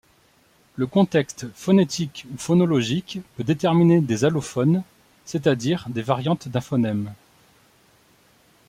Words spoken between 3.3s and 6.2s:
peut déterminer des allophones, c’est-à-dire des